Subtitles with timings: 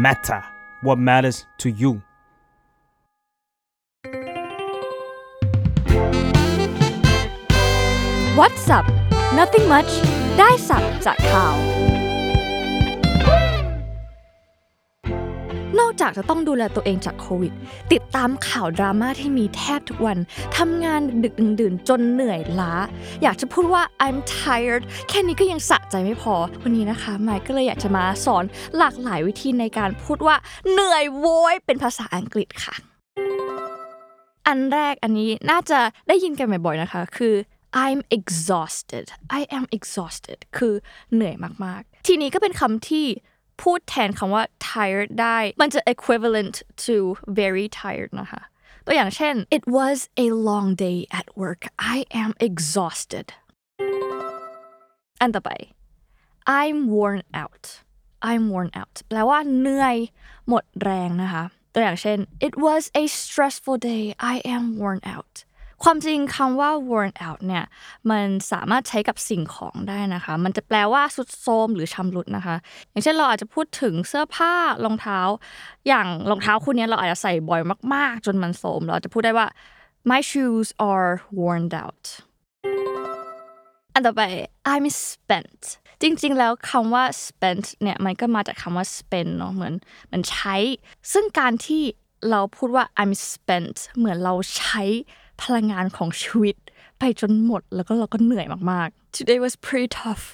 [0.00, 0.42] matter
[0.80, 2.00] what matters to you
[8.38, 8.86] What's up
[9.34, 9.90] Nothing much
[10.38, 11.69] ได้สับจากข่าว
[15.79, 17.53] นอกจากจะต้องดูแลตัวเองจากโควิด
[17.93, 20.17] ติดตามข่าวดราม่าที่มีแทบทุกวัน
[20.57, 22.73] ทำงานดึกดื่นจนเหนื่อยล้า
[23.23, 28.43] อยากจะพูดว่า I'm tired แค่นี้ก็ยังสะใจไม่พอ วันนี้นะคะไมค์ก็เลยอยากจะมาสอน
[28.77, 30.35] หลากหลายวิธีในการพูดว่า
[30.71, 32.75] เหนื่อยโว้ยเป็นภาษาอังกฤษค่ะ
[34.47, 37.35] อันแรกอันนี้น่าจะได้ยินกันบ่อยๆนะคะ คือ
[37.85, 39.05] I'm exhausted
[39.39, 40.73] I am exhausted คือ
[41.13, 41.35] เหนื่อย
[41.65, 43.05] มากๆ ทีนี้ก็เป็นคำที่
[43.61, 46.95] พูดแทนคำว่า tired ได้ มันจะ equivalent to
[47.41, 48.41] very tired นะคะ
[48.85, 51.61] ตัวอย่างเช่น it was a long day at work
[51.95, 53.27] I am exhausted
[55.21, 55.51] อันต่อไป
[56.61, 57.65] I'm worn out
[58.29, 59.97] I'm worn out แปลว่าเหนื่อย
[60.47, 65.33] หมดแรงนะคะ ตัวอย่างเช่น it was a stressful day I am worn out
[65.83, 67.65] ความจริงคำว่า worn out เนี่ย
[68.09, 72.55] มันสามารถใช้กับสิ่งของได้นะคะ มันจะแปลว่าสุดโทรมหรือชำรุดนะคะ
[72.91, 74.53] อย่างเช่นเราอาจจะพูดถึงเสื้อผ้า
[74.85, 75.19] รองเท้า
[75.87, 77.61] อย่างรองเท้าคู่นี้เราอาจจะใส่บ่อย
[77.93, 79.47] มาก ๆ จนมันโทรมเราอาจจะพูดได้ว่า
[80.11, 82.03] my shoes are worn out
[83.93, 84.21] อันต่อไป
[84.73, 85.61] I'm spent
[86.01, 89.73] จริงๆ แล้วคำว่า spent เนี่ยมันก็มาจากคำว่า spend เนาะเหมือน
[90.11, 90.55] มันใช้
[91.11, 91.83] ซึ่งการที่
[92.29, 94.83] เราพูดว่า I'm spent เหมือนเราใช้
[95.43, 96.55] พลังงานของชีวิต
[96.99, 100.25] ไปจนหมดแล้วก็เราก็เหนื่อยมากๆ Today was pretty tough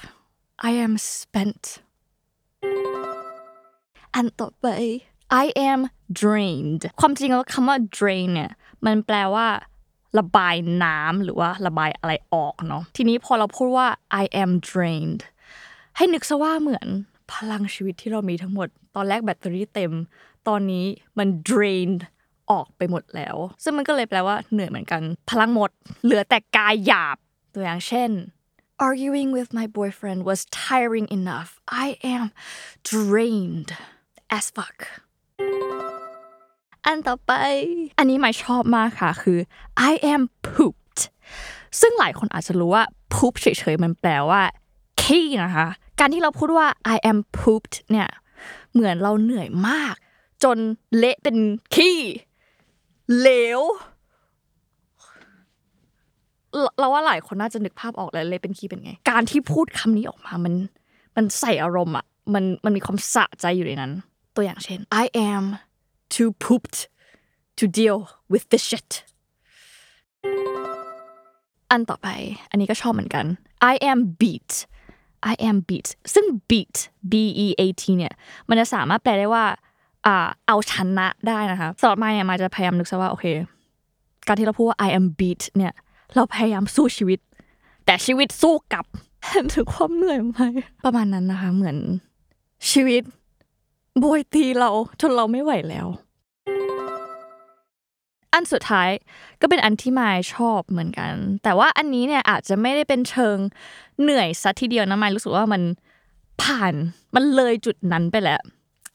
[0.70, 1.64] I am spent
[4.16, 4.66] อันต่อไป
[5.44, 5.80] I am
[6.22, 8.52] drained ความจริงแล้วคำว่า drain เนี่ย
[8.86, 9.48] มันแปลว่า
[10.20, 13.88] ระบายน้ำหรือว่าระบายอะไรออกเนาะทีนี้พอเราพูดว่า
[14.22, 15.22] I am drained
[15.98, 16.88] ให้นึกซะว่าเหมือน
[17.34, 19.92] พลังชีวิตที่เรามีทั้งหมด ตอนแรกแบตเตอรี่เต็ม
[20.48, 20.86] ตอนนี้
[21.18, 22.02] มัน drained
[22.52, 25.70] ออกไปหมดแล้ว ซึ่งมันก็เลยแปลว่าเหนื่อยเหมือนกัน พลังหมด
[26.04, 27.18] เหลือแต่กายหยาบ
[27.54, 28.12] ตัวอย่างเช่น
[28.88, 31.50] arguing with my boyfriend was tiring enough
[31.86, 32.24] I am
[32.92, 33.70] drained
[34.38, 34.78] as fuck
[36.86, 37.32] อันต่อไป
[37.98, 39.40] อันนี้หมายชอบมากค่ะคือ
[39.92, 41.00] I am pooped
[41.80, 42.84] ซึ่งหลายคนอาจจะรู้ว่า
[43.14, 44.42] poop เฉยๆมันแปลว่า
[45.02, 45.68] ขี้นะคะ
[46.00, 48.08] การที่เราพูดว่า I am pooped เนี่ย
[48.74, 49.96] เหมือนเราเหนื่อยมาก
[50.44, 50.58] จน
[50.98, 51.38] เละเป็น
[51.76, 52.00] ขี้
[53.20, 53.30] เหล
[53.60, 53.62] ว
[56.80, 60.54] เราว่าหลายคนน่าจะนึกภาพออกแล้วเลยเป็นขี้เป็นไง การที่พูดคำนี้ออกมามัน
[61.16, 63.92] มันใส่อารมณ์อะ มันมันมีความสะใจอยู่ในนั้น
[64.36, 65.44] ตัวอย่างเช่น I am
[66.16, 66.78] too pooped
[67.60, 67.98] to deal
[68.32, 68.92] with this shit
[71.72, 72.08] อันต่อไป
[72.50, 73.26] อันนี้ก็ชอบเหมือนกัน
[73.72, 74.52] I am beat
[75.32, 76.76] I am beat ซึ่ง beat
[77.12, 77.14] B
[77.46, 78.14] E A T เนี่ย
[78.50, 79.46] มันจะสามารถแปลได้ว่า
[80.08, 83.26] อ่าเอาชนะได้นะคะสำหรับมาเนี่ยมาจะพยายามนึกซะว่าโอเค
[84.28, 85.74] การที่เราพูดว่า I am beat เนี่ย
[86.16, 87.20] เราพยายามสู้ชีวิต
[87.86, 88.86] แต่ชีวิตสู้กลับ
[89.28, 90.42] เห็นถึงความเหนื่อยไหม
[90.86, 91.78] ประมาณนั้นนะคะ เหมือน
[92.72, 93.02] ชีวิต
[94.02, 94.70] บวยตีเรา
[95.02, 95.88] จนเราไม่ไหวแล้ว
[98.34, 98.90] อันสุดท้าย
[99.42, 101.12] ก็เป็นอันที่มายชอบเหมือนกัน
[101.44, 103.38] แต่ว่าอันนี้เนี่ยอาจจะไม่ได้เป็นเชิง
[104.02, 105.62] เหนื่อยซะทีเดียวนะมายรู้สึกว่ามัน
[106.42, 106.74] ผ่าน
[107.16, 108.42] มันเลยจุดนั้นไปแล้ว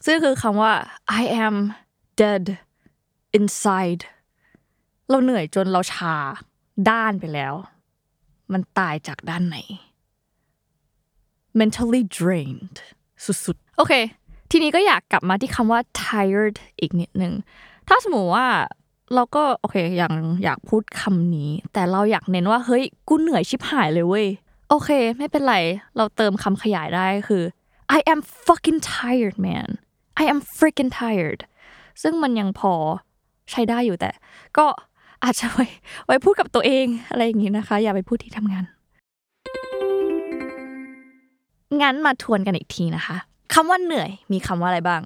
[0.06, 0.72] ซึ่งคือคำว่า
[1.20, 1.56] I am
[2.20, 2.44] dead
[3.38, 4.02] inside
[5.08, 6.14] เราเหนื่อยจนเราชา
[6.90, 7.54] ด้านไปแล้ว
[8.52, 9.58] มันตายจากด้านไหน
[11.58, 12.76] mentally drained
[13.24, 13.92] สุดๆ โอเค
[14.50, 17.32] ทีนี้ก็อยากกลับมาที่คำว่า tired อีกนิดนึง
[17.88, 18.46] ถ้าสมมติว่า
[19.14, 20.14] เราก็โอเคอย่าง
[20.44, 24.26] อยากพูดคำนี้ แต่เราอยากเน้นว่า เฮ้ย กูเหนื่อยชิบหายเลยเว้ย
[24.68, 25.56] โอเค ไม่เป็นไร
[25.96, 27.42] เราเติมคำขยายได้คือ
[27.96, 29.68] I am fucking tired man
[30.20, 31.40] I am freaking tired
[32.02, 32.74] ซึ่งมันยังพอ
[33.50, 34.10] ใช้ได้อยู่แต่
[34.58, 34.66] ก็
[35.24, 35.66] อาจจะไว้
[36.06, 38.64] ไว้พูดกับตัวเองอะไรอย่างนี้นะคะ อย่าไปพูดที่ทำงาน
[41.82, 43.16] งั้นมาทวนกันอีกทีนะคะ
[43.54, 45.02] คำว่าเหนื่อยมีคำว่าอะไรบ้าง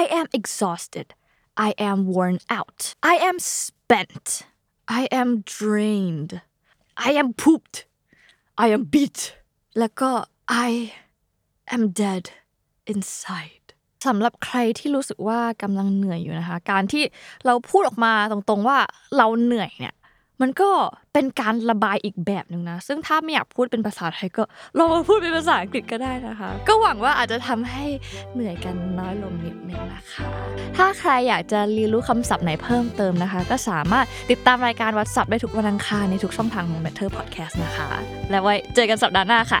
[0.00, 1.08] I am exhausted
[1.68, 2.80] I am worn out
[3.12, 4.26] I am spent
[5.00, 6.32] I am drained
[7.08, 7.76] I am pooped
[8.64, 9.20] I am beat
[9.78, 10.10] แล้วก็
[10.68, 10.70] I
[11.74, 12.24] am dead
[12.92, 13.59] inside
[14.06, 17.02] สำหรับใครที่รู้สึกว่ากำลังเหนื่อยอยู่นะคะ การที่
[17.46, 18.78] เราพูดออกมาตรงๆว่า
[19.16, 19.94] เราเหนื่อยเนี่ย
[20.44, 20.70] มันก็
[21.12, 24.42] เป็นการระบายอีกแบบหนึ่งนะ ซึ่งถ้าไม่อยากพูดเป็นภาษาไทยก็
[24.78, 27.84] ลองมาพูดเป็นภาษาอังกฤษก็ได้นะคะ ก็หวังว่าอาจจะทำให้
[28.34, 30.26] เหนื่อยกันน้อยลงนิดนึงนะคะ
[30.76, 37.88] ถ้าใครอยากจะเรียนรู้คำศัพท์ไหนเพิ่มเติมนะคะ ก็สามารถติดตามรายการวัดศัพท์ได้ทุกวันอังคารในทุกช่องทางของ Better Podcast นะคะ
[38.30, 39.60] และไว้เจอกันสัปดาห์หน้าค่